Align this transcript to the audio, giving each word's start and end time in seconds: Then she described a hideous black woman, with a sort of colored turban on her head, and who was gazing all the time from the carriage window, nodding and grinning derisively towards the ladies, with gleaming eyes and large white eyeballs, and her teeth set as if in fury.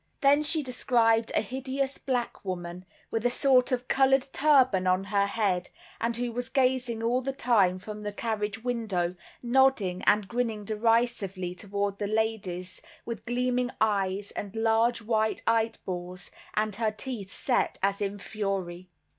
Then 0.21 0.41
she 0.41 0.63
described 0.63 1.31
a 1.35 1.41
hideous 1.43 1.99
black 1.99 2.43
woman, 2.43 2.87
with 3.11 3.23
a 3.23 3.29
sort 3.29 3.71
of 3.71 3.87
colored 3.87 4.27
turban 4.33 4.87
on 4.87 5.03
her 5.03 5.27
head, 5.27 5.69
and 5.99 6.17
who 6.17 6.31
was 6.31 6.49
gazing 6.49 7.03
all 7.03 7.21
the 7.21 7.31
time 7.31 7.77
from 7.77 8.01
the 8.01 8.11
carriage 8.11 8.63
window, 8.63 9.13
nodding 9.43 10.01
and 10.07 10.27
grinning 10.27 10.65
derisively 10.65 11.53
towards 11.53 11.99
the 11.99 12.07
ladies, 12.07 12.81
with 13.05 13.27
gleaming 13.27 13.69
eyes 13.79 14.31
and 14.31 14.55
large 14.55 15.03
white 15.03 15.43
eyeballs, 15.45 16.31
and 16.55 16.77
her 16.77 16.89
teeth 16.89 17.31
set 17.31 17.77
as 17.83 18.01
if 18.01 18.11
in 18.11 18.17
fury. 18.17 18.89